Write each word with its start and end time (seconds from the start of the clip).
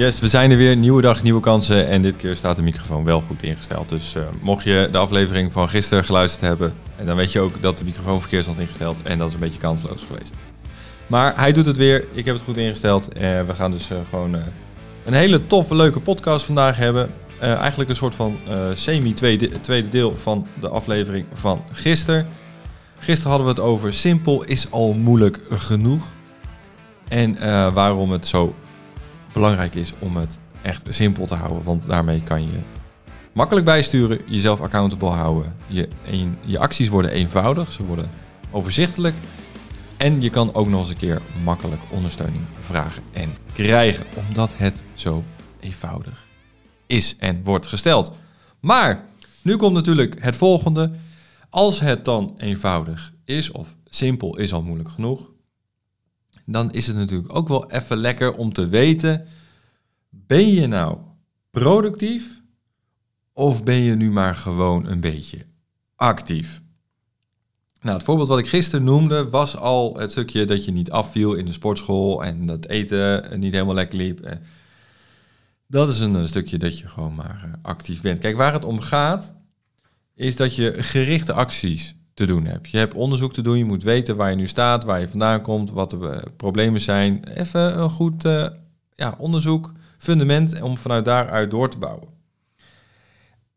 Yes, 0.00 0.20
we 0.20 0.28
zijn 0.28 0.50
er 0.50 0.56
weer. 0.56 0.76
Nieuwe 0.76 1.02
dag, 1.02 1.22
nieuwe 1.22 1.40
kansen. 1.40 1.88
En 1.88 2.02
dit 2.02 2.16
keer 2.16 2.36
staat 2.36 2.56
de 2.56 2.62
microfoon 2.62 3.04
wel 3.04 3.20
goed 3.20 3.42
ingesteld. 3.42 3.88
Dus 3.88 4.14
uh, 4.14 4.22
mocht 4.42 4.64
je 4.64 4.88
de 4.92 4.98
aflevering 4.98 5.52
van 5.52 5.68
gisteren 5.68 6.04
geluisterd 6.04 6.40
hebben, 6.40 6.74
en 6.96 7.06
dan 7.06 7.16
weet 7.16 7.32
je 7.32 7.40
ook 7.40 7.62
dat 7.62 7.78
de 7.78 7.84
microfoon 7.84 8.20
verkeerd 8.20 8.42
stond 8.42 8.58
ingesteld. 8.58 9.02
En 9.02 9.18
dat 9.18 9.28
is 9.28 9.34
een 9.34 9.40
beetje 9.40 9.60
kansloos 9.60 10.04
geweest. 10.06 10.34
Maar 11.06 11.32
hij 11.36 11.52
doet 11.52 11.66
het 11.66 11.76
weer. 11.76 12.04
Ik 12.12 12.24
heb 12.24 12.34
het 12.34 12.44
goed 12.44 12.56
ingesteld. 12.56 13.12
En 13.12 13.46
we 13.46 13.54
gaan 13.54 13.70
dus 13.70 13.90
uh, 13.90 13.98
gewoon 14.10 14.34
een 15.04 15.12
hele 15.12 15.46
toffe, 15.46 15.74
leuke 15.74 16.00
podcast 16.00 16.44
vandaag 16.44 16.76
hebben. 16.76 17.10
eigenlijk 17.40 17.90
een 17.90 17.96
soort 17.96 18.14
van 18.14 18.38
semi-tweede 18.74 19.60
tweede 19.60 19.88
deel 19.88 20.16
van 20.16 20.46
de 20.60 20.68
aflevering 20.68 21.26
van 21.32 21.62
gisteren. 21.72 22.26
Gisteren 22.98 23.30
hadden 23.30 23.54
we 23.54 23.60
het 23.60 23.70
over 23.70 23.94
simpel 23.94 24.44
is 24.44 24.70
al 24.70 24.92
moeilijk 24.92 25.40
genoeg. 25.50 26.08
En 27.08 27.38
waarom 27.74 28.10
het 28.10 28.26
zo 28.26 28.54
belangrijk 29.32 29.74
is 29.74 29.92
om 29.98 30.16
het 30.16 30.38
echt 30.62 30.86
simpel 30.88 31.26
te 31.26 31.34
houden. 31.34 31.62
Want 31.64 31.86
daarmee 31.86 32.22
kan 32.22 32.42
je 32.42 32.58
makkelijk 33.32 33.66
bijsturen, 33.66 34.20
jezelf 34.26 34.60
accountable 34.60 35.08
houden. 35.08 35.56
Je, 35.66 35.88
je 36.44 36.58
acties 36.58 36.88
worden 36.88 37.10
eenvoudig, 37.10 37.72
ze 37.72 37.84
worden 37.84 38.10
overzichtelijk. 38.50 39.14
En 39.96 40.22
je 40.22 40.30
kan 40.30 40.54
ook 40.54 40.68
nog 40.68 40.80
eens 40.80 40.90
een 40.90 40.96
keer 40.96 41.22
makkelijk 41.44 41.82
ondersteuning 41.88 42.44
vragen 42.60 43.02
en 43.12 43.36
krijgen. 43.52 44.04
Omdat 44.28 44.52
het 44.56 44.84
zo 44.94 45.24
eenvoudig 45.60 46.26
is 46.86 47.16
en 47.18 47.40
wordt 47.44 47.66
gesteld. 47.66 48.12
Maar 48.60 49.04
nu 49.42 49.56
komt 49.56 49.74
natuurlijk 49.74 50.16
het 50.20 50.36
volgende. 50.36 50.90
Als 51.50 51.80
het 51.80 52.04
dan 52.04 52.34
eenvoudig 52.38 53.12
is, 53.24 53.50
of 53.50 53.74
simpel 53.88 54.36
is 54.36 54.52
al 54.52 54.62
moeilijk 54.62 54.88
genoeg, 54.88 55.29
dan 56.52 56.72
is 56.72 56.86
het 56.86 56.96
natuurlijk 56.96 57.36
ook 57.36 57.48
wel 57.48 57.70
even 57.70 57.96
lekker 57.96 58.32
om 58.32 58.52
te 58.52 58.68
weten, 58.68 59.26
ben 60.08 60.48
je 60.48 60.66
nou 60.66 60.98
productief 61.50 62.40
of 63.32 63.64
ben 63.64 63.74
je 63.74 63.94
nu 63.94 64.10
maar 64.10 64.34
gewoon 64.34 64.86
een 64.86 65.00
beetje 65.00 65.46
actief? 65.96 66.60
Nou, 67.80 67.96
het 67.96 68.04
voorbeeld 68.04 68.28
wat 68.28 68.38
ik 68.38 68.48
gisteren 68.48 68.84
noemde 68.84 69.28
was 69.28 69.56
al 69.56 69.96
het 69.98 70.10
stukje 70.10 70.44
dat 70.44 70.64
je 70.64 70.72
niet 70.72 70.90
afviel 70.90 71.34
in 71.34 71.46
de 71.46 71.52
sportschool 71.52 72.24
en 72.24 72.46
dat 72.46 72.66
eten 72.66 73.40
niet 73.40 73.52
helemaal 73.52 73.74
lekker 73.74 73.98
liep. 73.98 74.38
Dat 75.66 75.88
is 75.88 76.00
een 76.00 76.28
stukje 76.28 76.58
dat 76.58 76.78
je 76.78 76.88
gewoon 76.88 77.14
maar 77.14 77.40
eh, 77.44 77.52
actief 77.62 78.00
bent. 78.00 78.18
Kijk, 78.18 78.36
waar 78.36 78.52
het 78.52 78.64
om 78.64 78.80
gaat, 78.80 79.34
is 80.14 80.36
dat 80.36 80.54
je 80.54 80.82
gerichte 80.82 81.32
acties 81.32 81.94
te 82.20 82.26
doen 82.26 82.44
hebt. 82.44 82.70
Je 82.70 82.78
hebt 82.78 82.94
onderzoek 82.94 83.32
te 83.32 83.42
doen, 83.42 83.58
je 83.58 83.64
moet 83.64 83.82
weten 83.82 84.16
waar 84.16 84.30
je 84.30 84.36
nu 84.36 84.46
staat, 84.46 84.84
waar 84.84 85.00
je 85.00 85.08
vandaan 85.08 85.40
komt, 85.40 85.70
wat 85.70 85.90
de 85.90 86.08
eh, 86.08 86.22
problemen 86.36 86.80
zijn. 86.80 87.24
Even 87.24 87.80
een 87.80 87.90
goed 87.90 88.24
uh, 88.24 88.46
ja, 88.94 89.14
onderzoek, 89.18 89.72
fundament 89.98 90.62
om 90.62 90.76
vanuit 90.76 91.04
daaruit 91.04 91.50
door 91.50 91.70
te 91.70 91.78
bouwen. 91.78 92.08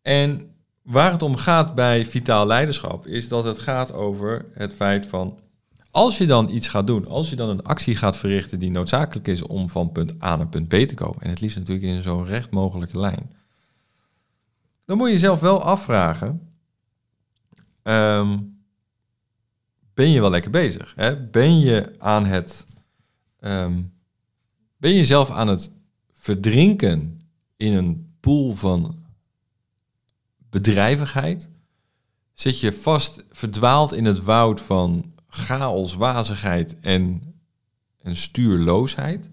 En 0.02 0.42
waar 0.82 1.12
het 1.12 1.22
om 1.22 1.36
gaat 1.36 1.76
bij 1.76 2.06
vitaal 2.06 2.48
leiderschap 2.48 3.08
is 3.08 3.28
dat 3.28 3.44
het 3.44 3.60
gaat 3.60 3.94
over 3.94 4.46
het 4.54 4.74
feit 4.74 5.08
van 5.08 5.40
als 5.92 6.18
je 6.18 6.26
dan 6.26 6.50
iets 6.50 6.68
gaat 6.68 6.88
doen, 6.88 7.08
als 7.08 7.30
je 7.30 7.36
dan 7.36 7.50
een 7.50 7.64
actie 7.64 7.96
gaat 7.96 8.18
verrichten 8.18 8.60
die 8.60 8.72
noodzakelijk 8.72 9.28
is 9.28 9.42
om 9.42 9.70
van 9.70 9.92
punt 9.92 10.24
A 10.24 10.36
naar 10.36 10.48
punt 10.48 10.68
B 10.68 10.74
te 10.74 10.94
komen, 10.94 11.22
en 11.22 11.30
het 11.30 11.42
liefst 11.42 11.58
natuurlijk 11.58 11.88
in 11.88 12.02
zo'n 12.02 12.26
recht 12.26 12.52
mogelijke 12.52 13.00
lijn, 13.00 13.32
dan 14.86 14.98
moet 14.98 15.08
je 15.08 15.14
jezelf 15.14 15.40
wel 15.40 15.62
afvragen, 15.62 16.52
um, 17.84 18.53
ben 19.94 20.10
je 20.10 20.22
wel 20.22 20.30
lekker 20.30 20.52
bezig? 20.52 20.94
Hè? 20.96 21.28
Ben 21.28 21.60
je 21.60 21.96
aan 21.98 22.26
het. 22.26 22.66
Um, 23.40 23.94
ben 24.78 24.94
je 24.94 25.06
zelf 25.06 25.30
aan 25.30 25.48
het 25.48 25.72
verdrinken 26.14 27.28
in 27.58 27.74
een 27.74 28.16
pool 28.20 28.54
van 28.54 28.96
bedrijvigheid? 30.50 31.50
Zit 32.34 32.60
je 32.60 32.74
vast 32.74 33.24
verdwaald 33.32 33.94
in 33.94 34.06
het 34.06 34.24
woud 34.24 34.62
van 34.62 35.14
chaos, 35.28 35.94
wazigheid 35.94 36.80
en, 36.80 37.22
en 38.02 38.16
stuurloosheid? 38.16 39.30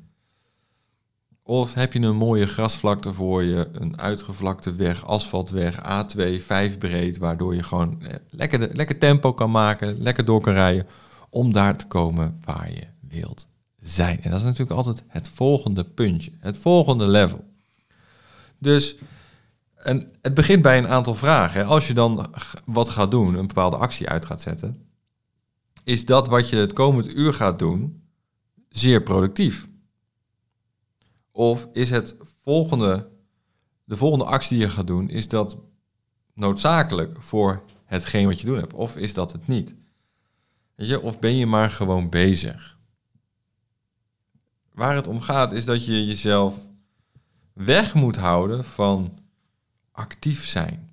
Of 1.50 1.74
heb 1.74 1.92
je 1.92 2.00
een 2.00 2.16
mooie 2.16 2.46
grasvlakte 2.46 3.12
voor 3.12 3.42
je, 3.42 3.68
een 3.72 4.00
uitgevlakte 4.00 4.74
weg, 4.74 5.06
asfaltweg, 5.06 5.78
A2, 5.78 6.44
5 6.44 6.78
breed, 6.78 7.18
waardoor 7.18 7.54
je 7.54 7.62
gewoon 7.62 8.02
eh, 8.02 8.14
lekker, 8.30 8.74
lekker 8.76 8.98
tempo 8.98 9.32
kan 9.32 9.50
maken, 9.50 10.02
lekker 10.02 10.24
door 10.24 10.40
kan 10.40 10.52
rijden, 10.52 10.86
om 11.30 11.52
daar 11.52 11.76
te 11.76 11.86
komen 11.86 12.40
waar 12.44 12.72
je 12.72 12.86
wilt 13.08 13.48
zijn. 13.78 14.22
En 14.22 14.30
dat 14.30 14.38
is 14.38 14.44
natuurlijk 14.44 14.76
altijd 14.76 15.04
het 15.06 15.28
volgende 15.28 15.84
puntje, 15.84 16.30
het 16.38 16.58
volgende 16.58 17.08
level. 17.08 17.44
Dus 18.58 18.96
en 19.74 20.12
het 20.22 20.34
begint 20.34 20.62
bij 20.62 20.78
een 20.78 20.88
aantal 20.88 21.14
vragen. 21.14 21.66
Als 21.66 21.88
je 21.88 21.94
dan 21.94 22.26
wat 22.64 22.88
gaat 22.88 23.10
doen, 23.10 23.34
een 23.34 23.46
bepaalde 23.46 23.76
actie 23.76 24.08
uit 24.08 24.26
gaat 24.26 24.40
zetten, 24.40 24.76
is 25.84 26.04
dat 26.04 26.28
wat 26.28 26.48
je 26.48 26.56
het 26.56 26.72
komend 26.72 27.14
uur 27.14 27.34
gaat 27.34 27.58
doen 27.58 28.02
zeer 28.68 29.02
productief? 29.02 29.68
Of 31.32 31.68
is 31.72 31.90
het 31.90 32.16
volgende, 32.42 33.08
de 33.84 33.96
volgende 33.96 34.24
actie 34.24 34.58
die 34.58 34.66
je 34.66 34.72
gaat 34.72 34.86
doen, 34.86 35.10
is 35.10 35.28
dat 35.28 35.58
noodzakelijk 36.34 37.22
voor 37.22 37.62
hetgeen 37.84 38.26
wat 38.26 38.40
je 38.40 38.46
doen 38.46 38.58
hebt? 38.58 38.72
Of 38.74 38.96
is 38.96 39.14
dat 39.14 39.32
het 39.32 39.48
niet? 39.48 39.74
Je, 40.76 41.00
of 41.00 41.18
ben 41.18 41.36
je 41.36 41.46
maar 41.46 41.70
gewoon 41.70 42.08
bezig? 42.08 42.78
Waar 44.72 44.94
het 44.94 45.06
om 45.06 45.20
gaat 45.20 45.52
is 45.52 45.64
dat 45.64 45.84
je 45.84 46.06
jezelf 46.06 46.54
weg 47.52 47.94
moet 47.94 48.16
houden 48.16 48.64
van 48.64 49.18
actief 49.92 50.46
zijn. 50.46 50.90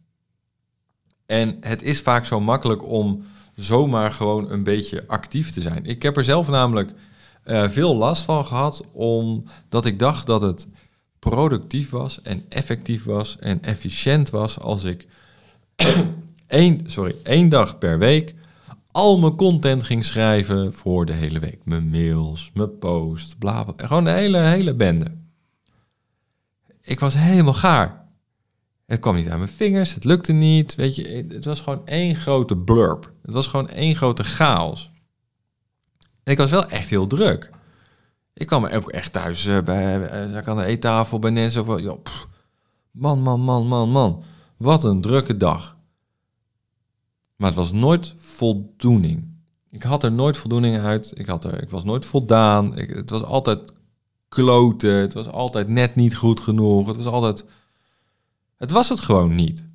En 1.26 1.58
het 1.62 1.84
is 1.84 2.02
vaak 2.02 2.26
zo 2.26 2.40
makkelijk 2.40 2.88
om 2.88 3.26
zomaar 3.56 4.12
gewoon 4.12 4.52
een 4.52 4.64
beetje 4.64 5.08
actief 5.08 5.52
te 5.52 5.62
zijn. 5.62 5.86
Ik 5.86 6.04
heb 6.04 6.18
er 6.18 6.24
zelf 6.24 6.50
namelijk 6.50 6.94
uh, 7.48 7.70
veel 7.70 7.96
last 7.96 8.24
van 8.24 8.46
gehad, 8.46 8.84
omdat 8.92 9.86
ik 9.86 10.00
dacht 10.00 10.26
dat 10.26 10.42
het 10.42 10.68
productief 11.20 11.90
was 11.90 12.22
en 12.22 12.46
effectief 12.50 13.04
was 13.04 13.38
en 13.40 13.62
efficiënt 13.62 14.30
was 14.30 14.60
als 14.60 14.84
ik 14.84 15.08
één, 16.48 16.82
sorry, 16.86 17.16
één 17.24 17.50
dag 17.50 17.78
per 17.78 18.00
week 18.00 18.36
al 18.98 19.18
mijn 19.18 19.36
content 19.36 19.84
ging 19.84 20.06
schrijven 20.06 20.74
voor 20.74 21.06
de 21.06 21.14
hele 21.14 21.40
week. 21.40 21.60
Mijn 21.64 21.90
mails, 21.90 22.52
mijn 22.54 22.78
post, 22.78 23.38
bla, 23.38 23.64
bla 23.64 23.88
gewoon 23.88 24.04
de 24.04 24.10
hele, 24.10 24.38
hele 24.38 24.74
bende. 24.74 25.12
Ik 26.82 27.00
was 27.00 27.14
helemaal 27.14 27.54
gaar. 27.54 28.06
Het 28.86 29.00
kwam 29.00 29.16
niet 29.16 29.30
aan 29.30 29.38
mijn 29.38 29.52
vingers, 29.52 29.94
het 29.94 30.04
lukte 30.04 30.34
niet. 30.34 30.76
Weet 30.76 30.96
je, 30.96 31.26
het 31.30 31.46
was 31.46 31.60
gewoon 31.60 31.88
één 31.88 32.16
grote 32.16 32.58
blurb. 32.58 33.12
Het 33.22 33.34
was 33.34 33.48
gewoon 33.48 33.70
één 33.70 33.96
grote 33.96 34.24
chaos. 34.24 34.92
En 36.28 36.34
ik 36.34 36.40
was 36.40 36.52
wel 36.52 36.66
echt 36.66 36.90
heel 36.90 37.08
druk. 37.08 37.50
Ik 38.34 38.48
kwam 38.48 38.66
ook 38.66 38.90
echt 38.90 39.14
thuis 39.14 39.46
uh, 39.46 39.62
bij, 39.62 39.98
uh, 40.32 40.48
aan 40.48 40.58
de 40.58 40.64
eettafel 40.64 41.20
bij 41.20 41.30
Nens. 41.30 41.54
Joh, 41.54 42.04
man, 42.92 43.22
man, 43.22 43.42
man, 43.42 43.68
man, 43.68 43.90
man. 43.90 44.24
Wat 44.58 44.84
een 44.84 45.02
drukke 45.02 45.38
dag. 45.38 45.78
Maar 47.36 47.48
het 47.48 47.58
was 47.58 47.72
nooit 47.72 48.14
voldoening. 48.18 49.28
Ik 49.70 49.84
had 49.84 50.04
er 50.04 50.12
nooit 50.12 50.38
voldoening 50.38 50.80
uit. 50.80 51.12
Ik, 51.16 51.26
had 51.26 51.44
er, 51.44 51.62
ik 51.62 51.70
was 51.70 51.84
nooit 51.84 52.06
voldaan. 52.06 52.76
Het 52.76 53.10
was 53.10 53.24
altijd 53.24 53.72
kloten. 54.30 54.96
Het 54.96 55.14
was 55.14 55.28
altijd 55.28 55.68
net 55.68 55.96
niet 55.96 56.16
goed 56.16 56.40
genoeg. 56.40 56.88
Het 56.88 56.96
was 56.96 57.06
altijd... 57.06 57.46
Het 58.58 58.72
was 58.72 58.90
het 58.90 59.00
gewoon 59.00 59.36
niet. 59.36 59.67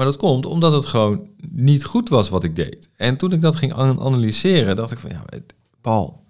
Maar 0.00 0.08
dat 0.08 0.18
komt 0.18 0.46
omdat 0.46 0.72
het 0.72 0.86
gewoon 0.86 1.28
niet 1.48 1.84
goed 1.84 2.08
was 2.08 2.28
wat 2.28 2.44
ik 2.44 2.56
deed. 2.56 2.88
En 2.96 3.16
toen 3.16 3.32
ik 3.32 3.40
dat 3.40 3.56
ging 3.56 3.72
analyseren, 3.72 4.76
dacht 4.76 4.92
ik 4.92 4.98
van 4.98 5.10
ja, 5.10 5.24
Paul, 5.80 6.24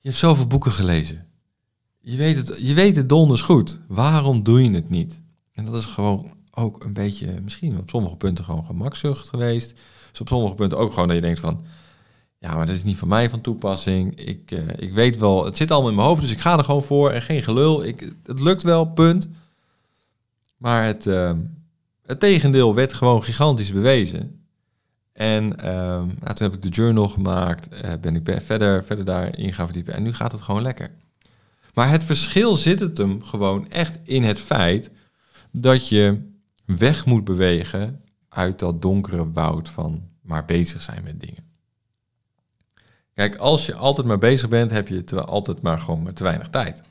je 0.00 0.08
hebt 0.08 0.20
zoveel 0.20 0.46
boeken 0.46 0.72
gelezen. 0.72 1.26
Je 2.00 2.16
weet 2.16 2.36
het, 2.36 2.58
je 2.60 2.74
weet 2.74 2.96
het 2.96 3.08
donders 3.08 3.42
goed. 3.42 3.80
Waarom 3.88 4.42
doe 4.42 4.62
je 4.62 4.70
het 4.70 4.90
niet? 4.90 5.22
En 5.52 5.64
dat 5.64 5.74
is 5.74 5.86
gewoon 5.86 6.32
ook 6.50 6.84
een 6.84 6.92
beetje, 6.92 7.40
misschien 7.42 7.78
op 7.78 7.90
sommige 7.90 8.16
punten 8.16 8.44
gewoon 8.44 8.64
gemakzucht 8.64 9.28
geweest. 9.28 9.74
Dus 10.10 10.20
op 10.20 10.28
sommige 10.28 10.54
punten 10.54 10.78
ook 10.78 10.92
gewoon 10.92 11.08
dat 11.08 11.16
je 11.16 11.22
denkt 11.22 11.40
van, 11.40 11.60
ja, 12.38 12.54
maar 12.56 12.66
dat 12.66 12.74
is 12.74 12.84
niet 12.84 12.98
van 12.98 13.08
mij 13.08 13.30
van 13.30 13.40
toepassing. 13.40 14.18
Ik, 14.18 14.50
uh, 14.50 14.68
ik 14.76 14.92
weet 14.92 15.18
wel, 15.18 15.44
het 15.44 15.56
zit 15.56 15.70
allemaal 15.70 15.90
in 15.90 15.96
mijn 15.96 16.08
hoofd, 16.08 16.20
dus 16.20 16.32
ik 16.32 16.40
ga 16.40 16.58
er 16.58 16.64
gewoon 16.64 16.82
voor 16.82 17.10
en 17.10 17.22
geen 17.22 17.42
gelul. 17.42 17.84
Ik, 17.84 18.12
het 18.24 18.40
lukt 18.40 18.62
wel, 18.62 18.84
punt. 18.84 19.28
Maar 20.56 20.84
het, 20.84 21.06
uh, 21.06 21.30
het 22.06 22.20
tegendeel 22.20 22.74
werd 22.74 22.92
gewoon 22.92 23.22
gigantisch 23.22 23.72
bewezen. 23.72 24.40
En 25.12 25.48
nou, 25.48 26.34
toen 26.34 26.46
heb 26.46 26.54
ik 26.54 26.62
de 26.62 26.68
journal 26.68 27.08
gemaakt, 27.08 27.68
uh, 27.74 27.92
ben 28.00 28.16
ik 28.16 28.42
verder, 28.42 28.84
verder 28.84 29.04
daarin 29.04 29.52
gaan 29.52 29.66
verdiepen. 29.66 29.94
En 29.94 30.02
nu 30.02 30.12
gaat 30.12 30.32
het 30.32 30.40
gewoon 30.40 30.62
lekker. 30.62 30.90
Maar 31.74 31.90
het 31.90 32.04
verschil 32.04 32.56
zit 32.56 32.80
het 32.80 32.98
hem 32.98 33.22
gewoon 33.22 33.68
echt 33.68 33.98
in 34.02 34.22
het 34.22 34.40
feit 34.40 34.90
dat 35.50 35.88
je 35.88 36.32
weg 36.64 37.06
moet 37.06 37.24
bewegen 37.24 38.02
uit 38.28 38.58
dat 38.58 38.82
donkere 38.82 39.32
woud 39.32 39.68
van 39.68 40.08
maar 40.20 40.44
bezig 40.44 40.82
zijn 40.82 41.04
met 41.04 41.20
dingen. 41.20 41.44
Kijk, 43.14 43.36
als 43.36 43.66
je 43.66 43.74
altijd 43.74 44.06
maar 44.06 44.18
bezig 44.18 44.48
bent, 44.48 44.70
heb 44.70 44.88
je 44.88 45.24
altijd 45.24 45.62
maar 45.62 45.78
gewoon 45.78 46.02
maar 46.02 46.12
te 46.12 46.22
weinig 46.22 46.48
tijd. 46.48 46.82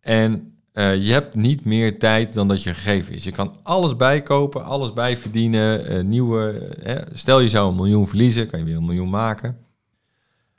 En 0.00 0.59
uh, 0.74 1.04
je 1.06 1.12
hebt 1.12 1.34
niet 1.34 1.64
meer 1.64 1.98
tijd 1.98 2.34
dan 2.34 2.48
dat 2.48 2.62
je 2.62 2.74
gegeven 2.74 3.14
is. 3.14 3.24
Je 3.24 3.30
kan 3.30 3.56
alles 3.62 3.96
bijkopen, 3.96 4.64
alles 4.64 4.92
bijverdienen, 4.92 5.92
uh, 5.92 6.02
nieuwe... 6.02 7.08
stel 7.12 7.40
je 7.40 7.48
zou 7.48 7.68
een 7.68 7.76
miljoen 7.76 8.06
verliezen, 8.06 8.46
kan 8.46 8.58
je 8.58 8.64
weer 8.64 8.76
een 8.76 8.84
miljoen 8.84 9.10
maken. 9.10 9.58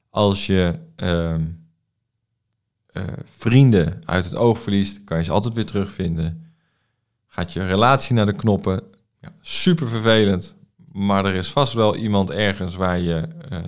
Als 0.09 0.45
je 0.45 0.79
uh, 1.03 1.35
vrienden 3.37 4.01
uit 4.05 4.23
het 4.23 4.35
oog 4.35 4.59
verliest, 4.59 5.03
kan 5.03 5.17
je 5.17 5.23
ze 5.23 5.31
altijd 5.31 5.53
weer 5.53 5.65
terugvinden. 5.65 6.53
Gaat 7.27 7.53
je 7.53 7.65
relatie 7.65 8.15
naar 8.15 8.25
de 8.25 8.35
knoppen, 8.35 8.83
ja, 9.21 9.33
super 9.41 9.89
vervelend. 9.89 10.55
Maar 10.91 11.25
er 11.25 11.35
is 11.35 11.51
vast 11.51 11.73
wel 11.73 11.95
iemand 11.95 12.29
ergens 12.29 12.75
waar 12.75 12.99
je 12.99 13.27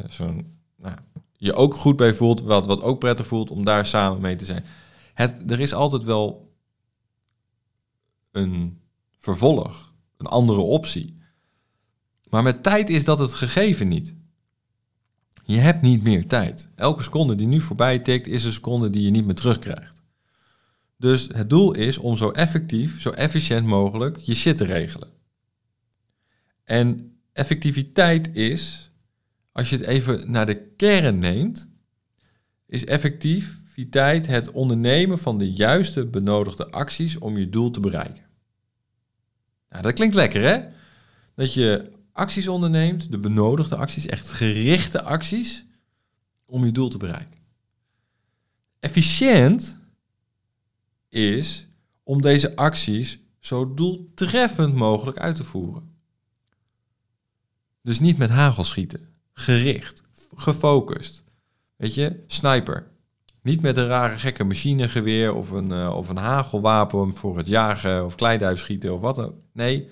zo'n, 0.09 0.57
nou, 0.77 0.95
je 1.37 1.53
ook 1.53 1.73
goed 1.73 1.95
bij 1.95 2.13
voelt, 2.13 2.41
wat, 2.41 2.65
wat 2.65 2.81
ook 2.81 2.99
prettig 2.99 3.25
voelt 3.27 3.51
om 3.51 3.65
daar 3.65 3.85
samen 3.85 4.21
mee 4.21 4.35
te 4.35 4.45
zijn 4.45 4.65
het, 5.13 5.51
er 5.51 5.59
is 5.59 5.73
altijd 5.73 6.03
wel 6.03 6.53
een 8.31 8.81
vervolg, 9.17 9.93
een 10.17 10.25
andere 10.25 10.61
optie. 10.61 11.21
Maar 12.29 12.43
met 12.43 12.63
tijd 12.63 12.89
is 12.89 13.03
dat 13.03 13.19
het 13.19 13.33
gegeven 13.33 13.87
niet. 13.87 14.15
Je 15.45 15.57
hebt 15.57 15.81
niet 15.81 16.03
meer 16.03 16.27
tijd. 16.27 16.69
Elke 16.75 17.03
seconde 17.03 17.35
die 17.35 17.47
nu 17.47 17.61
voorbij 17.61 17.99
tikt, 17.99 18.27
is 18.27 18.43
een 18.43 18.51
seconde 18.51 18.89
die 18.89 19.03
je 19.03 19.11
niet 19.11 19.25
meer 19.25 19.35
terugkrijgt. 19.35 20.01
Dus 20.97 21.27
het 21.33 21.49
doel 21.49 21.73
is 21.73 21.97
om 21.97 22.15
zo 22.15 22.29
effectief, 22.29 23.01
zo 23.01 23.09
efficiënt 23.09 23.65
mogelijk 23.65 24.17
je 24.17 24.35
shit 24.35 24.57
te 24.57 24.65
regelen. 24.65 25.09
En 26.63 27.17
effectiviteit 27.33 28.35
is, 28.35 28.91
als 29.51 29.69
je 29.69 29.75
het 29.75 29.85
even 29.85 30.31
naar 30.31 30.45
de 30.45 30.73
kern 30.75 31.17
neemt, 31.17 31.69
is 32.65 32.85
effectief 32.85 33.61
Het 33.75 34.51
ondernemen 34.51 35.19
van 35.19 35.37
de 35.37 35.51
juiste 35.51 36.05
benodigde 36.05 36.71
acties 36.71 37.17
om 37.17 37.37
je 37.37 37.49
doel 37.49 37.71
te 37.71 37.79
bereiken. 37.79 38.23
Nou, 39.69 39.83
dat 39.83 39.93
klinkt 39.93 40.15
lekker, 40.15 40.41
hè? 40.41 40.69
Dat 41.35 41.53
je 41.53 41.91
acties 42.11 42.47
onderneemt, 42.47 43.11
de 43.11 43.17
benodigde 43.17 43.75
acties, 43.75 44.05
echt 44.05 44.29
gerichte 44.29 45.03
acties 45.03 45.65
om 46.45 46.65
je 46.65 46.71
doel 46.71 46.89
te 46.89 46.97
bereiken. 46.97 47.37
Efficiënt 48.79 49.79
is 51.09 51.67
om 52.03 52.21
deze 52.21 52.55
acties 52.55 53.19
zo 53.39 53.73
doeltreffend 53.73 54.75
mogelijk 54.75 55.17
uit 55.17 55.35
te 55.35 55.43
voeren. 55.43 55.91
Dus 57.81 57.99
niet 57.99 58.17
met 58.17 58.29
hagel 58.29 58.63
schieten, 58.63 59.13
gericht, 59.33 60.03
gefocust. 60.35 61.23
Weet 61.75 61.93
je, 61.93 62.23
sniper. 62.27 62.92
Niet 63.43 63.61
met 63.61 63.77
een 63.77 63.87
rare 63.87 64.17
gekke 64.17 64.43
machinegeweer 64.43 65.33
of 65.33 65.51
een, 65.51 65.69
uh, 65.69 65.95
of 65.95 66.09
een 66.09 66.17
hagelwapen 66.17 67.13
voor 67.13 67.37
het 67.37 67.47
jagen 67.47 68.05
of 68.05 68.15
kleiduif 68.15 68.59
schieten 68.59 68.93
of 68.93 69.01
wat 69.01 69.15
dan. 69.15 69.33
Nee, 69.53 69.89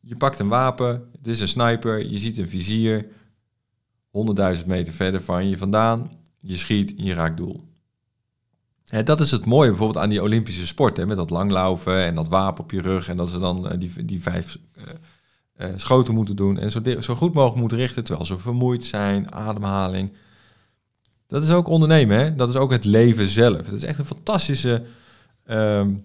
je 0.00 0.16
pakt 0.16 0.38
een 0.38 0.48
wapen, 0.48 1.08
het 1.18 1.26
is 1.26 1.40
een 1.40 1.48
sniper, 1.48 2.06
je 2.06 2.18
ziet 2.18 2.38
een 2.38 2.48
vizier, 2.48 3.06
100.000 4.56 4.66
meter 4.66 4.92
verder 4.92 5.20
van 5.20 5.48
je 5.48 5.58
vandaan, 5.58 6.10
je 6.40 6.56
schiet 6.56 6.94
en 6.96 7.04
je 7.04 7.14
raakt 7.14 7.36
doel. 7.36 7.66
Hè, 8.86 9.02
dat 9.02 9.20
is 9.20 9.30
het 9.30 9.44
mooie 9.44 9.68
bijvoorbeeld 9.68 10.04
aan 10.04 10.10
die 10.10 10.22
Olympische 10.22 10.66
sport, 10.66 10.96
hè, 10.96 11.06
met 11.06 11.16
dat 11.16 11.30
langlaufen 11.30 12.04
en 12.04 12.14
dat 12.14 12.28
wapen 12.28 12.64
op 12.64 12.70
je 12.70 12.80
rug 12.80 13.08
en 13.08 13.16
dat 13.16 13.28
ze 13.28 13.38
dan 13.38 13.66
uh, 13.66 13.78
die, 13.78 14.04
die 14.04 14.22
vijf 14.22 14.58
uh, 14.76 15.68
schoten 15.76 16.14
moeten 16.14 16.36
doen 16.36 16.58
en 16.58 16.70
zo, 16.70 16.80
zo 17.00 17.14
goed 17.14 17.34
mogelijk 17.34 17.60
moeten 17.60 17.78
richten 17.78 18.04
terwijl 18.04 18.26
ze 18.26 18.38
vermoeid 18.38 18.84
zijn, 18.84 19.32
ademhaling. 19.32 20.12
Dat 21.28 21.42
is 21.42 21.50
ook 21.50 21.68
ondernemen, 21.68 22.18
hè? 22.18 22.34
Dat 22.34 22.48
is 22.48 22.56
ook 22.56 22.70
het 22.70 22.84
leven 22.84 23.26
zelf. 23.26 23.56
Het 23.56 23.72
is 23.72 23.82
echt 23.82 23.98
een 23.98 24.04
fantastische, 24.04 24.82
um, 25.50 26.04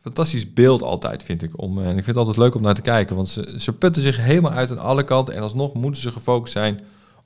fantastisch 0.00 0.52
beeld 0.52 0.82
altijd, 0.82 1.22
vind 1.22 1.42
ik. 1.42 1.60
Om, 1.60 1.78
en 1.78 1.88
ik 1.88 2.04
vind 2.04 2.06
het 2.06 2.16
altijd 2.16 2.36
leuk 2.36 2.54
om 2.54 2.62
naar 2.62 2.74
te 2.74 2.82
kijken, 2.82 3.16
want 3.16 3.28
ze, 3.28 3.54
ze 3.58 3.72
putten 3.72 4.02
zich 4.02 4.16
helemaal 4.16 4.52
uit 4.52 4.70
aan 4.70 4.78
alle 4.78 5.04
kanten. 5.04 5.34
En 5.34 5.42
alsnog 5.42 5.74
moeten 5.74 6.02
ze 6.02 6.12
gefocust 6.12 6.52
zijn 6.52 6.80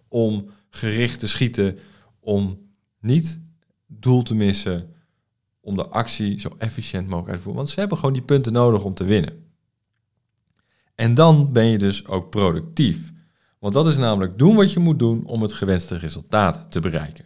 om 0.09 0.51
gericht 0.71 1.21
te 1.21 1.29
schieten, 1.29 1.79
om 2.21 2.59
niet 3.01 3.41
doel 3.87 4.23
te 4.23 4.35
missen, 4.35 4.95
om 5.61 5.77
de 5.77 5.89
actie 5.89 6.41
zo 6.41 6.51
efficiënt 6.59 7.07
mogelijk 7.07 7.29
uit 7.29 7.37
te 7.37 7.43
voeren. 7.43 7.63
Want 7.63 7.71
ze 7.71 7.81
hebben 7.81 7.99
gewoon 7.99 8.13
die 8.13 8.23
punten 8.23 8.53
nodig 8.53 8.85
om 8.85 8.95
te 8.95 9.05
winnen. 9.05 9.47
En 10.95 11.15
dan 11.15 11.53
ben 11.53 11.65
je 11.65 11.79
dus 11.79 12.07
ook 12.07 12.31
productief. 12.31 13.13
Want 13.63 13.75
dat 13.75 13.87
is 13.87 13.97
namelijk 13.97 14.39
doen 14.39 14.57
wat 14.57 14.73
je 14.73 14.79
moet 14.79 14.99
doen 14.99 15.25
om 15.25 15.43
het 15.43 15.53
gewenste 15.53 15.97
resultaat 15.97 16.71
te 16.71 16.81
bereiken. 16.81 17.25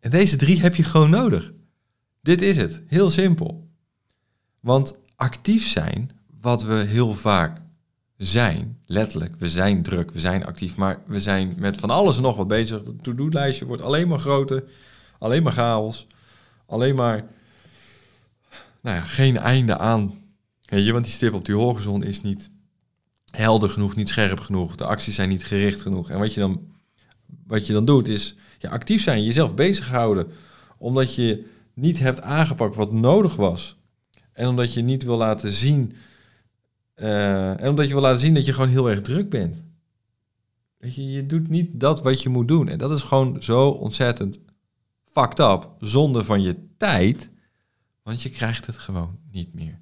En 0.00 0.10
deze 0.10 0.36
drie 0.36 0.60
heb 0.60 0.74
je 0.74 0.82
gewoon 0.82 1.10
nodig. 1.10 1.52
Dit 2.20 2.42
is 2.42 2.56
het, 2.56 2.82
heel 2.86 3.10
simpel. 3.10 3.68
Want 4.60 4.98
actief 5.16 5.68
zijn, 5.68 6.10
wat 6.40 6.62
we 6.62 6.74
heel 6.74 7.14
vaak 7.14 7.62
zijn, 8.16 8.78
letterlijk, 8.86 9.34
we 9.38 9.48
zijn 9.48 9.82
druk, 9.82 10.10
we 10.10 10.20
zijn 10.20 10.44
actief, 10.44 10.76
maar 10.76 11.02
we 11.06 11.20
zijn 11.20 11.54
met 11.58 11.76
van 11.76 11.90
alles 11.90 12.16
en 12.16 12.22
nog 12.22 12.36
wat 12.36 12.48
bezig. 12.48 12.84
Het 12.84 13.02
to-do-lijstje 13.02 13.66
wordt 13.66 13.82
alleen 13.82 14.08
maar 14.08 14.18
groter, 14.18 14.64
alleen 15.18 15.42
maar 15.42 15.52
chaos, 15.52 16.06
alleen 16.66 16.94
maar 16.94 17.24
nou 18.80 18.96
ja, 18.96 19.02
geen 19.02 19.36
einde 19.36 19.78
aan. 19.78 20.20
Want 20.68 21.04
die 21.04 21.12
stip 21.12 21.34
op 21.34 21.44
die 21.44 21.54
horizon 21.54 22.04
is 22.04 22.22
niet 22.22 22.50
helder 23.36 23.70
genoeg, 23.70 23.96
niet 23.96 24.08
scherp 24.08 24.40
genoeg. 24.40 24.76
De 24.76 24.84
acties 24.84 25.14
zijn 25.14 25.28
niet 25.28 25.44
gericht 25.44 25.80
genoeg. 25.80 26.10
En 26.10 26.18
wat 26.18 26.34
je 26.34 26.40
dan, 26.40 26.72
wat 27.46 27.66
je 27.66 27.72
dan 27.72 27.84
doet 27.84 28.08
is 28.08 28.36
ja, 28.58 28.70
actief 28.70 29.02
zijn, 29.02 29.24
jezelf 29.24 29.54
bezighouden. 29.54 30.26
Omdat 30.78 31.14
je 31.14 31.46
niet 31.74 31.98
hebt 31.98 32.20
aangepakt 32.20 32.76
wat 32.76 32.92
nodig 32.92 33.36
was. 33.36 33.76
En 34.32 34.48
omdat 34.48 34.74
je 34.74 34.82
niet 34.82 35.02
wil 35.02 35.16
laten 35.16 35.52
zien. 35.52 35.92
Uh, 36.96 37.60
en 37.62 37.68
omdat 37.68 37.86
je 37.86 37.92
wil 37.92 38.02
laten 38.02 38.20
zien 38.20 38.34
dat 38.34 38.46
je 38.46 38.52
gewoon 38.52 38.68
heel 38.68 38.90
erg 38.90 39.00
druk 39.00 39.30
bent. 39.30 39.62
Je, 40.78 41.10
je 41.10 41.26
doet 41.26 41.48
niet 41.48 41.80
dat 41.80 42.02
wat 42.02 42.22
je 42.22 42.28
moet 42.28 42.48
doen. 42.48 42.68
En 42.68 42.78
dat 42.78 42.90
is 42.90 43.02
gewoon 43.02 43.42
zo 43.42 43.68
ontzettend 43.68 44.38
fucked 45.12 45.38
up. 45.38 45.70
Zonde 45.78 46.24
van 46.24 46.42
je 46.42 46.56
tijd. 46.76 47.30
Want 48.02 48.22
je 48.22 48.30
krijgt 48.30 48.66
het 48.66 48.78
gewoon 48.78 49.18
niet 49.30 49.54
meer 49.54 49.78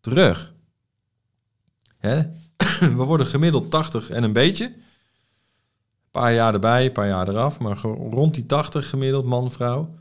terug. 0.00 0.54
Hè? 1.98 2.22
we 2.98 3.04
worden 3.04 3.26
gemiddeld 3.26 3.70
80 3.70 4.10
en 4.10 4.22
een 4.22 4.32
beetje. 4.32 4.64
Een 4.64 6.10
paar 6.10 6.34
jaar 6.34 6.54
erbij, 6.54 6.84
een 6.84 6.92
paar 6.92 7.06
jaar 7.06 7.28
eraf, 7.28 7.58
maar 7.58 7.78
rond 8.10 8.34
die 8.34 8.46
80 8.46 8.88
gemiddeld, 8.88 9.24
man, 9.24 9.52
vrouw. 9.52 9.94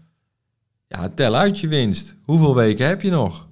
Ja, 0.87 1.09
tel 1.09 1.35
uit 1.35 1.59
je 1.59 1.67
winst. 1.67 2.15
Hoeveel 2.23 2.55
weken 2.55 2.87
heb 2.87 3.01
je 3.01 3.09
nog? 3.09 3.47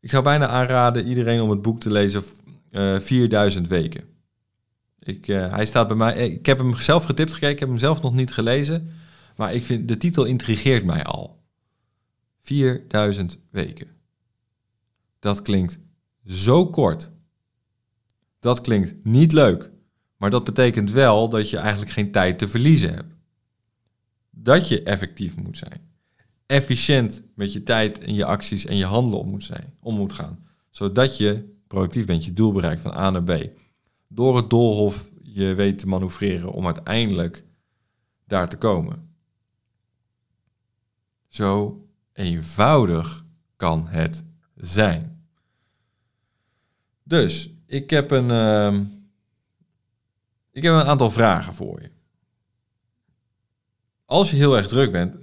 Ik 0.00 0.10
zou 0.10 0.22
bijna 0.22 0.46
aanraden 0.46 1.06
iedereen 1.06 1.40
om 1.40 1.50
het 1.50 1.62
boek 1.62 1.80
te 1.80 1.90
lezen, 1.90 2.22
uh, 2.70 2.94
eh, 2.94 3.02
4000 3.02 3.68
weken. 3.68 4.04
Ik, 4.98 5.28
uh, 5.28 5.52
hij 5.52 5.66
staat 5.66 5.88
bij 5.88 5.96
mij, 5.96 6.30
ik 6.30 6.46
heb 6.46 6.58
hem 6.58 6.74
zelf 6.74 7.04
getipt 7.04 7.32
gekeken, 7.32 7.52
ik 7.52 7.58
heb 7.58 7.68
hem 7.68 7.78
zelf 7.78 8.02
nog 8.02 8.14
niet 8.14 8.32
gelezen. 8.32 8.92
Maar 9.36 9.54
ik 9.54 9.64
vind, 9.64 9.88
de 9.88 9.96
titel 9.96 10.24
intrigeert 10.24 10.84
mij 10.84 11.04
al. 11.04 11.42
4000 12.42 13.38
weken. 13.50 13.86
Dat 15.18 15.42
klinkt 15.42 15.78
zo 16.26 16.66
kort. 16.66 17.10
Dat 18.44 18.60
klinkt 18.60 19.04
niet 19.04 19.32
leuk, 19.32 19.70
maar 20.16 20.30
dat 20.30 20.44
betekent 20.44 20.90
wel 20.90 21.28
dat 21.28 21.50
je 21.50 21.56
eigenlijk 21.56 21.90
geen 21.90 22.10
tijd 22.10 22.38
te 22.38 22.48
verliezen 22.48 22.94
hebt. 22.94 23.14
Dat 24.30 24.68
je 24.68 24.82
effectief 24.82 25.36
moet 25.36 25.58
zijn. 25.58 25.80
Efficiënt 26.46 27.22
met 27.34 27.52
je 27.52 27.62
tijd 27.62 27.98
en 27.98 28.14
je 28.14 28.24
acties 28.24 28.66
en 28.66 28.76
je 28.76 28.84
handelen 28.84 29.18
om 29.18 29.28
moet, 29.28 29.44
zijn, 29.44 29.74
om 29.80 29.94
moet 29.94 30.12
gaan. 30.12 30.46
Zodat 30.70 31.16
je 31.16 31.56
productief 31.66 32.06
bent, 32.06 32.24
je 32.24 32.32
doel 32.32 32.52
bereikt 32.52 32.82
van 32.82 32.96
A 32.96 33.10
naar 33.10 33.22
B. 33.22 33.50
Door 34.08 34.36
het 34.36 34.50
doolhof 34.50 35.10
je 35.22 35.54
weet 35.54 35.78
te 35.78 35.86
manoeuvreren 35.86 36.52
om 36.52 36.66
uiteindelijk 36.66 37.44
daar 38.24 38.48
te 38.48 38.58
komen. 38.58 39.16
Zo 41.28 41.84
eenvoudig 42.12 43.24
kan 43.56 43.88
het 43.88 44.24
zijn. 44.54 45.26
Dus 47.02 47.53
ik 47.66 47.90
heb 47.90 48.10
een, 48.10 48.28
uh, 48.28 48.80
ik 50.50 50.62
heb 50.62 50.72
een 50.72 50.84
aantal 50.84 51.10
vragen 51.10 51.54
voor 51.54 51.80
je. 51.80 51.90
Als 54.04 54.30
je 54.30 54.36
heel 54.36 54.56
erg 54.56 54.66
druk 54.66 54.92
bent, 54.92 55.16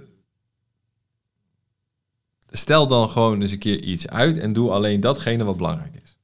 stel 2.50 2.86
dan 2.86 3.08
gewoon 3.08 3.40
eens 3.40 3.50
een 3.50 3.58
keer 3.58 3.82
iets 3.82 4.08
uit 4.08 4.38
en 4.38 4.52
doe 4.52 4.70
alleen 4.70 5.00
datgene 5.00 5.44
wat 5.44 5.56
belangrijk 5.56 5.94
is. 6.02 6.16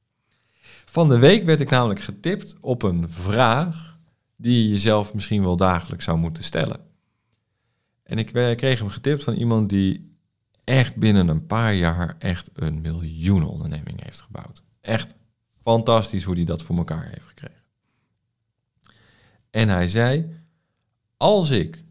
Van 0.85 1.07
de 1.07 1.17
week 1.17 1.43
werd 1.43 1.61
ik 1.61 1.69
namelijk 1.69 1.99
getipt 1.99 2.55
op 2.61 2.83
een 2.83 3.09
vraag 3.09 3.97
die 4.35 4.63
je 4.63 4.69
jezelf 4.69 5.13
misschien 5.13 5.43
wel 5.43 5.57
dagelijks 5.57 6.05
zou 6.05 6.17
moeten 6.17 6.43
stellen. 6.43 6.79
En 8.03 8.17
ik 8.17 8.25
kreeg 8.57 8.79
hem 8.79 8.89
getipt 8.89 9.23
van 9.23 9.33
iemand 9.33 9.69
die 9.69 10.17
echt 10.63 10.95
binnen 10.95 11.27
een 11.27 11.45
paar 11.45 11.73
jaar 11.73 12.15
echt 12.19 12.49
een 12.53 12.81
miljoenenonderneming 12.81 14.03
heeft 14.03 14.21
gebouwd. 14.21 14.63
Echt 14.81 15.13
fantastisch 15.61 16.23
hoe 16.23 16.35
hij 16.35 16.43
dat 16.43 16.61
voor 16.61 16.77
elkaar 16.77 17.07
heeft 17.07 17.25
gekregen. 17.25 17.63
En 19.49 19.69
hij 19.69 19.87
zei: 19.87 20.35
Als 21.17 21.49
ik 21.49 21.83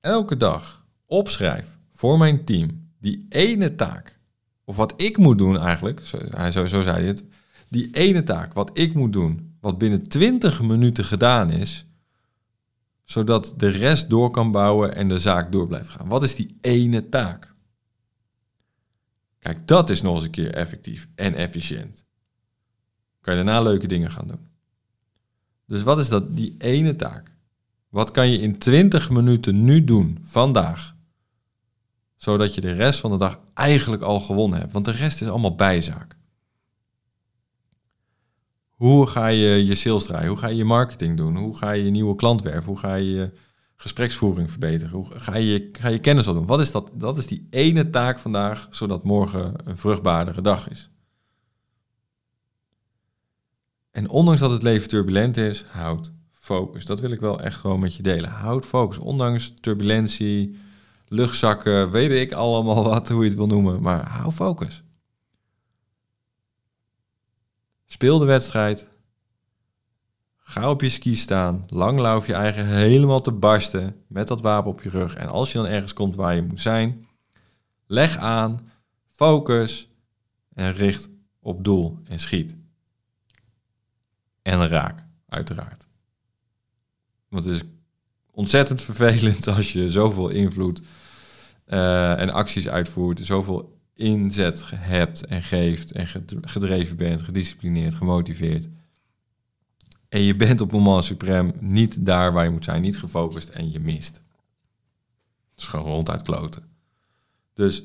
elke 0.00 0.36
dag 0.36 0.86
opschrijf 1.06 1.78
voor 1.92 2.18
mijn 2.18 2.44
team 2.44 2.88
die 2.98 3.26
ene 3.28 3.74
taak, 3.74 4.18
of 4.64 4.76
wat 4.76 4.94
ik 4.96 5.16
moet 5.16 5.38
doen 5.38 5.58
eigenlijk, 5.58 6.00
zo, 6.06 6.18
hij, 6.22 6.52
zo, 6.52 6.66
zo 6.66 6.80
zei 6.80 6.96
hij 6.96 7.06
het, 7.06 7.24
die 7.68 7.94
ene 7.94 8.22
taak 8.22 8.52
wat 8.52 8.78
ik 8.78 8.94
moet 8.94 9.12
doen, 9.12 9.56
wat 9.60 9.78
binnen 9.78 10.08
20 10.08 10.62
minuten 10.62 11.04
gedaan 11.04 11.50
is, 11.50 11.86
zodat 13.04 13.54
de 13.56 13.68
rest 13.68 14.10
door 14.10 14.30
kan 14.30 14.52
bouwen 14.52 14.94
en 14.94 15.08
de 15.08 15.18
zaak 15.18 15.52
door 15.52 15.66
blijft 15.66 15.88
gaan. 15.88 16.08
Wat 16.08 16.22
is 16.22 16.34
die 16.34 16.56
ene 16.60 17.08
taak? 17.08 17.54
Kijk, 19.38 19.66
dat 19.66 19.90
is 19.90 20.02
nog 20.02 20.14
eens 20.14 20.24
een 20.24 20.30
keer 20.30 20.54
effectief 20.54 21.08
en 21.14 21.34
efficiënt. 21.34 22.04
Kan 23.20 23.36
je 23.36 23.44
daarna 23.44 23.62
leuke 23.62 23.86
dingen 23.86 24.10
gaan 24.10 24.28
doen. 24.28 24.48
Dus 25.66 25.82
wat 25.82 25.98
is 25.98 26.08
dat, 26.08 26.36
die 26.36 26.54
ene 26.58 26.96
taak? 26.96 27.34
Wat 27.88 28.10
kan 28.10 28.30
je 28.30 28.38
in 28.38 28.58
20 28.58 29.10
minuten 29.10 29.64
nu 29.64 29.84
doen, 29.84 30.18
vandaag, 30.22 30.94
zodat 32.16 32.54
je 32.54 32.60
de 32.60 32.72
rest 32.72 33.00
van 33.00 33.10
de 33.10 33.16
dag 33.16 33.40
eigenlijk 33.54 34.02
al 34.02 34.20
gewonnen 34.20 34.58
hebt? 34.58 34.72
Want 34.72 34.84
de 34.84 34.90
rest 34.90 35.20
is 35.20 35.28
allemaal 35.28 35.54
bijzaak. 35.54 36.16
Hoe 38.68 39.06
ga 39.06 39.26
je 39.26 39.66
je 39.66 39.74
sales 39.74 40.04
draaien? 40.04 40.28
Hoe 40.28 40.38
ga 40.38 40.46
je 40.46 40.56
je 40.56 40.64
marketing 40.64 41.16
doen? 41.16 41.36
Hoe 41.36 41.56
ga 41.56 41.70
je 41.70 41.84
je 41.84 41.90
nieuwe 41.90 42.16
klant 42.16 42.42
werven? 42.42 42.64
Hoe 42.64 42.78
ga 42.78 42.94
je 42.94 43.10
je 43.10 43.30
gespreksvoering 43.76 44.50
verbeteren? 44.50 44.94
Hoe 44.94 45.06
ga 45.10 45.36
je, 45.36 45.68
ga 45.72 45.88
je 45.88 45.98
kennis 45.98 46.26
al 46.26 46.34
doen? 46.34 46.46
Wat 46.46 46.60
is 46.60 46.70
dat? 46.70 46.90
Dat 46.94 47.18
is 47.18 47.26
die 47.26 47.46
ene 47.50 47.90
taak 47.90 48.18
vandaag, 48.18 48.66
zodat 48.70 49.04
morgen 49.04 49.54
een 49.64 49.76
vruchtbaardere 49.76 50.40
dag 50.40 50.70
is. 50.70 50.90
En 54.00 54.08
ondanks 54.08 54.40
dat 54.40 54.50
het 54.50 54.62
leven 54.62 54.88
turbulent 54.88 55.36
is, 55.36 55.62
houd 55.62 56.12
focus. 56.32 56.84
Dat 56.84 57.00
wil 57.00 57.10
ik 57.10 57.20
wel 57.20 57.40
echt 57.40 57.56
gewoon 57.56 57.80
met 57.80 57.94
je 57.94 58.02
delen. 58.02 58.30
Houd 58.30 58.66
focus. 58.66 58.98
Ondanks 58.98 59.54
turbulentie, 59.60 60.58
luchtzakken, 61.08 61.90
weet 61.90 62.10
ik 62.10 62.32
allemaal 62.32 62.84
wat, 62.90 63.08
hoe 63.08 63.22
je 63.22 63.28
het 63.28 63.38
wil 63.38 63.46
noemen. 63.46 63.82
Maar 63.82 64.08
hou 64.08 64.32
focus. 64.32 64.82
Speel 67.86 68.18
de 68.18 68.24
wedstrijd. 68.24 68.88
Ga 70.38 70.70
op 70.70 70.80
je 70.80 70.88
ski 70.88 71.14
staan. 71.14 71.64
Lang 71.68 71.98
lauf 71.98 72.26
je 72.26 72.34
eigen 72.34 72.66
helemaal 72.66 73.20
te 73.20 73.32
barsten 73.32 73.96
met 74.06 74.28
dat 74.28 74.40
wapen 74.40 74.70
op 74.70 74.82
je 74.82 74.88
rug. 74.88 75.14
En 75.14 75.28
als 75.28 75.52
je 75.52 75.58
dan 75.58 75.66
ergens 75.66 75.92
komt 75.92 76.16
waar 76.16 76.34
je 76.34 76.42
moet 76.42 76.60
zijn, 76.60 77.06
leg 77.86 78.16
aan, 78.16 78.70
focus 79.10 79.88
en 80.54 80.72
richt 80.72 81.08
op 81.40 81.64
doel 81.64 81.98
en 82.04 82.18
schiet. 82.18 82.59
En 84.42 84.68
raak, 84.68 85.04
uiteraard. 85.28 85.86
Want 87.28 87.44
het 87.44 87.54
is 87.54 87.62
ontzettend 88.30 88.82
vervelend 88.82 89.48
als 89.56 89.72
je 89.72 89.90
zoveel 89.90 90.28
invloed 90.28 90.80
uh, 91.68 92.20
en 92.20 92.30
acties 92.30 92.68
uitvoert, 92.68 93.20
zoveel 93.20 93.78
inzet 93.94 94.62
hebt 94.74 95.26
en 95.26 95.42
geeft 95.42 95.92
en 95.92 96.06
gedreven 96.42 96.96
bent, 96.96 97.22
gedisciplineerd, 97.22 97.94
gemotiveerd. 97.94 98.68
En 100.08 100.20
je 100.20 100.36
bent 100.36 100.60
op 100.60 100.72
moment 100.72 101.04
suprem 101.04 101.52
niet 101.58 102.06
daar 102.06 102.32
waar 102.32 102.44
je 102.44 102.50
moet 102.50 102.64
zijn, 102.64 102.82
niet 102.82 102.98
gefocust 102.98 103.48
en 103.48 103.70
je 103.70 103.80
mist. 103.80 104.22
Dat 105.50 105.60
is 105.60 105.66
gewoon 105.66 105.90
ronduit 105.90 106.22
kloten. 106.22 106.62
Dus 107.54 107.82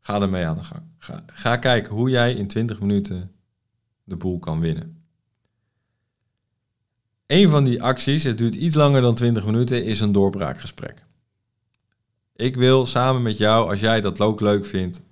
ga 0.00 0.20
ermee 0.20 0.46
aan 0.46 0.56
de 0.56 0.64
gang. 0.64 0.82
Ga, 0.98 1.24
ga 1.26 1.56
kijken 1.56 1.94
hoe 1.94 2.10
jij 2.10 2.34
in 2.34 2.46
20 2.46 2.80
minuten 2.80 3.32
de 4.04 4.16
boel 4.16 4.38
kan 4.38 4.60
winnen. 4.60 5.03
Een 7.26 7.48
van 7.48 7.64
die 7.64 7.82
acties, 7.82 8.24
het 8.24 8.38
duurt 8.38 8.54
iets 8.54 8.74
langer 8.74 9.00
dan 9.00 9.14
20 9.14 9.44
minuten, 9.44 9.84
is 9.84 10.00
een 10.00 10.12
doorbraakgesprek. 10.12 11.04
Ik 12.36 12.56
wil 12.56 12.86
samen 12.86 13.22
met 13.22 13.38
jou, 13.38 13.70
als 13.70 13.80
jij 13.80 14.00
dat 14.00 14.20
ook 14.20 14.40
leuk 14.40 14.66
vindt, 14.66 15.02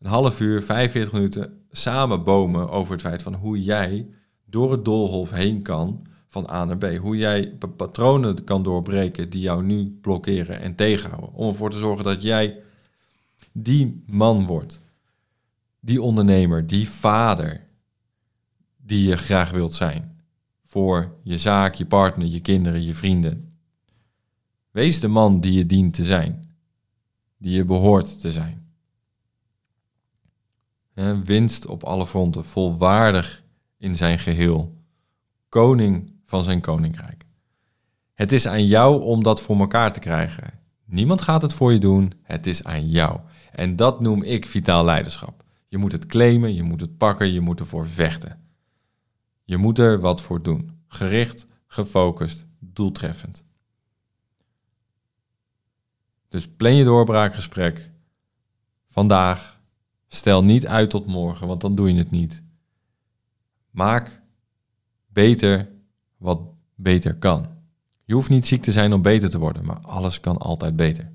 een 0.00 0.10
half 0.10 0.40
uur, 0.40 0.62
45 0.62 1.12
minuten 1.12 1.64
samen 1.70 2.24
bomen 2.24 2.70
over 2.70 2.92
het 2.92 3.00
feit 3.00 3.22
van 3.22 3.34
hoe 3.34 3.62
jij 3.62 4.06
door 4.44 4.70
het 4.70 4.84
doolhof 4.84 5.30
heen 5.30 5.62
kan 5.62 6.06
van 6.28 6.50
A 6.50 6.64
naar 6.64 6.78
B. 6.78 6.96
Hoe 6.96 7.16
jij 7.16 7.58
patronen 7.76 8.44
kan 8.44 8.62
doorbreken 8.62 9.30
die 9.30 9.40
jou 9.40 9.62
nu 9.62 9.98
blokkeren 10.00 10.60
en 10.60 10.74
tegenhouden. 10.74 11.32
Om 11.32 11.48
ervoor 11.48 11.70
te 11.70 11.78
zorgen 11.78 12.04
dat 12.04 12.22
jij 12.22 12.62
die 13.52 14.02
man 14.06 14.46
wordt. 14.46 14.80
Die 15.80 16.02
ondernemer, 16.02 16.66
die 16.66 16.88
vader 16.88 17.64
die 18.76 19.08
je 19.08 19.16
graag 19.16 19.50
wilt 19.50 19.74
zijn. 19.74 20.13
Voor 20.74 21.14
je 21.22 21.38
zaak, 21.38 21.74
je 21.74 21.86
partner, 21.86 22.26
je 22.26 22.40
kinderen, 22.40 22.82
je 22.82 22.94
vrienden. 22.94 23.58
Wees 24.70 25.00
de 25.00 25.08
man 25.08 25.40
die 25.40 25.52
je 25.52 25.66
dient 25.66 25.94
te 25.94 26.04
zijn. 26.04 26.56
Die 27.36 27.56
je 27.56 27.64
behoort 27.64 28.20
te 28.20 28.30
zijn 28.30 28.64
winst 31.24 31.66
op 31.66 31.82
alle 31.84 32.06
fronten, 32.06 32.44
volwaardig 32.44 33.42
in 33.78 33.96
zijn 33.96 34.18
geheel, 34.18 34.74
koning 35.48 36.12
van 36.26 36.42
zijn 36.42 36.60
koninkrijk. 36.60 37.24
Het 38.14 38.32
is 38.32 38.46
aan 38.46 38.66
jou 38.66 39.02
om 39.02 39.22
dat 39.22 39.40
voor 39.40 39.58
elkaar 39.58 39.92
te 39.92 40.00
krijgen. 40.00 40.60
Niemand 40.84 41.22
gaat 41.22 41.42
het 41.42 41.54
voor 41.54 41.72
je 41.72 41.78
doen, 41.78 42.12
het 42.22 42.46
is 42.46 42.64
aan 42.64 42.88
jou. 42.88 43.20
En 43.52 43.76
dat 43.76 44.00
noem 44.00 44.22
ik 44.22 44.46
vitaal 44.46 44.84
leiderschap. 44.84 45.44
Je 45.68 45.78
moet 45.78 45.92
het 45.92 46.06
claimen, 46.06 46.54
je 46.54 46.62
moet 46.62 46.80
het 46.80 46.96
pakken, 46.96 47.32
je 47.32 47.40
moet 47.40 47.60
ervoor 47.60 47.86
vechten. 47.86 48.38
Je 49.44 49.56
moet 49.56 49.78
er 49.78 50.00
wat 50.00 50.22
voor 50.22 50.42
doen. 50.42 50.80
Gericht, 50.86 51.46
gefocust, 51.66 52.46
doeltreffend. 52.58 53.44
Dus 56.28 56.48
plan 56.48 56.74
je 56.74 56.84
doorbraakgesprek 56.84 57.90
vandaag 58.88 59.54
Stel 60.14 60.44
niet 60.44 60.66
uit 60.66 60.90
tot 60.90 61.06
morgen, 61.06 61.46
want 61.46 61.60
dan 61.60 61.74
doe 61.74 61.92
je 61.92 61.98
het 61.98 62.10
niet. 62.10 62.42
Maak 63.70 64.22
beter 65.06 65.72
wat 66.16 66.40
beter 66.74 67.16
kan. 67.16 67.46
Je 68.04 68.14
hoeft 68.14 68.30
niet 68.30 68.46
ziek 68.46 68.62
te 68.62 68.72
zijn 68.72 68.92
om 68.92 69.02
beter 69.02 69.30
te 69.30 69.38
worden, 69.38 69.64
maar 69.64 69.80
alles 69.80 70.20
kan 70.20 70.38
altijd 70.38 70.76
beter. 70.76 71.12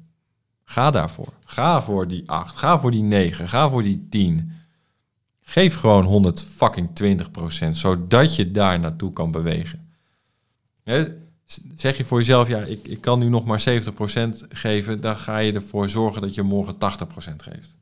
Ga 0.64 0.92
daarvoor. 0.92 1.34
Ga 1.46 1.82
voor 1.82 2.08
die 2.08 2.30
8, 2.30 2.56
ga 2.56 2.80
voor 2.80 2.92
die 2.92 3.04
9, 3.04 3.48
ga 3.48 3.70
voor 3.70 3.84
die 3.84 4.08
10. 4.10 4.52
Geef 5.50 5.76
gewoon 5.76 6.06
100 6.06 6.46
fucking 6.56 6.90
20 6.94 7.32
procent, 7.32 7.78
zodat 7.78 8.36
je 8.36 8.52
daar 8.52 8.80
naartoe 8.80 9.14
kan 9.14 9.32
bewegen. 9.32 9.90
zeg 11.76 11.98
je 11.98 12.06
voor 12.06 12.18
jezelf, 12.18 12.48
ja, 12.48 12.60
ik, 12.60 12.88
ik 12.88 13.02
kan 13.02 13.20
nu 13.20 13.30
nog 13.30 13.46
maar 13.46 13.60
70 13.60 13.94
procent 13.94 14.46
geven, 14.50 15.02
dan 15.02 15.16
ga 15.16 15.38
je 15.38 15.54
ervoor 15.54 15.90
zorgen 15.90 16.22
dat 16.22 16.36
je 16.36 16.42
morgen 16.42 16.78
80 16.78 17.08
procent 17.08 17.44
geeft 17.44 17.76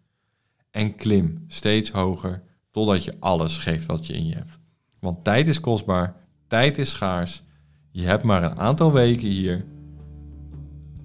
en 0.71 0.95
klim 0.95 1.45
steeds 1.47 1.91
hoger 1.91 2.41
totdat 2.71 3.03
je 3.03 3.13
alles 3.19 3.57
geeft 3.57 3.85
wat 3.85 4.07
je 4.07 4.13
in 4.13 4.25
je 4.25 4.35
hebt. 4.35 4.59
Want 4.99 5.23
tijd 5.23 5.47
is 5.47 5.59
kostbaar, 5.59 6.15
tijd 6.47 6.77
is 6.77 6.89
schaars. 6.89 7.43
Je 7.91 8.05
hebt 8.05 8.23
maar 8.23 8.43
een 8.43 8.59
aantal 8.59 8.91
weken 8.91 9.27
hier. 9.27 9.65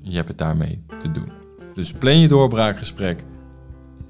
Je 0.00 0.14
hebt 0.14 0.28
het 0.28 0.38
daarmee 0.38 0.83
te 0.99 1.11
doen. 1.11 1.33
Dus 1.75 1.92
plan 1.92 2.19
je 2.19 2.28
doorbraakgesprek. 2.28 3.25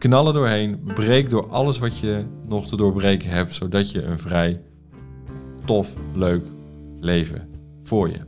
Knal 0.02 0.26
er 0.26 0.32
doorheen. 0.32 0.80
Breek 0.94 1.30
door 1.30 1.48
alles 1.48 1.78
wat 1.78 1.98
je 1.98 2.24
nog 2.48 2.66
te 2.66 2.76
doorbreken 2.76 3.30
hebt, 3.30 3.54
zodat 3.54 3.90
je 3.90 4.02
een 4.02 4.18
vrij 4.18 4.62
tof, 5.64 5.94
leuk 6.14 6.44
leven 7.00 7.48
voor 7.82 8.08
je. 8.08 8.20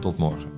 Tot 0.00 0.18
morgen. 0.18 0.53